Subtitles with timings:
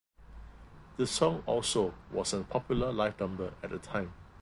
[0.97, 4.11] The song also was a popular live number at the time.